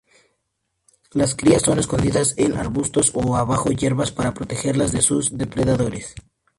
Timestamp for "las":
1.11-1.35